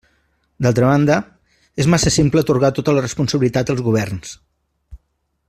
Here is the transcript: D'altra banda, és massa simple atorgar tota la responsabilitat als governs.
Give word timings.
D'altra 0.65 0.87
banda, 0.91 1.17
és 1.83 1.89
massa 1.95 2.13
simple 2.15 2.43
atorgar 2.45 2.73
tota 2.79 2.97
la 2.99 3.05
responsabilitat 3.05 3.71
als 3.75 3.85
governs. 3.91 4.35